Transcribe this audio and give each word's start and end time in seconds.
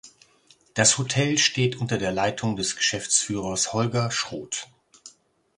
Das 0.73 0.97
Hotel 0.97 1.37
steht 1.37 1.75
unter 1.75 1.99
der 1.99 2.11
Leitung 2.11 2.55
des 2.55 2.75
Geschäftsführers 2.75 3.71
Holger 3.71 4.09
Schroth. 4.09 4.67